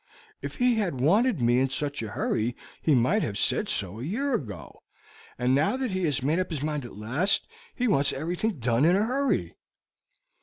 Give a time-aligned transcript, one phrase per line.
[0.41, 4.03] If he had wanted me in such a hurry he might have said so a
[4.03, 4.81] year ago,
[5.37, 8.83] and now that he has made up his mind at last, he wants everything done
[8.83, 9.53] in a hurry."